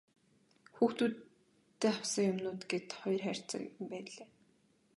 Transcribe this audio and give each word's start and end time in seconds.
Хүүхдүүддээ 0.75 1.91
авсан 1.97 2.25
юмнууд 2.31 2.61
гээд 2.69 2.89
хоёр 2.99 3.21
хайрцаг 3.25 3.61
юм 3.77 3.85
байнлээ. 3.91 4.29